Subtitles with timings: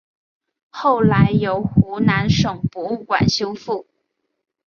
[0.71, 3.85] 后来由湖南省博物馆修复。